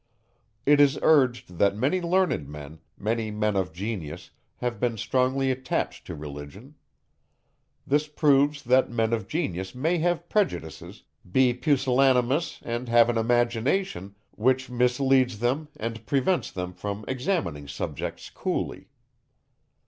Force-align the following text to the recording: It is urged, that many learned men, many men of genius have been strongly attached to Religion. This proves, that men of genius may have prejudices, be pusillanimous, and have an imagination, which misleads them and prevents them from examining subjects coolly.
It 0.65 0.81
is 0.81 0.97
urged, 1.03 1.59
that 1.59 1.75
many 1.77 2.01
learned 2.01 2.49
men, 2.49 2.79
many 2.97 3.29
men 3.29 3.55
of 3.55 3.71
genius 3.71 4.31
have 4.57 4.79
been 4.79 4.97
strongly 4.97 5.51
attached 5.51 6.07
to 6.07 6.15
Religion. 6.15 6.73
This 7.85 8.07
proves, 8.07 8.63
that 8.63 8.89
men 8.89 9.13
of 9.13 9.27
genius 9.27 9.75
may 9.75 9.99
have 9.99 10.27
prejudices, 10.27 11.03
be 11.31 11.53
pusillanimous, 11.53 12.61
and 12.63 12.89
have 12.89 13.09
an 13.09 13.17
imagination, 13.19 14.15
which 14.31 14.71
misleads 14.71 15.37
them 15.37 15.67
and 15.79 16.03
prevents 16.07 16.49
them 16.49 16.73
from 16.73 17.05
examining 17.07 17.67
subjects 17.67 18.31
coolly. 18.31 18.87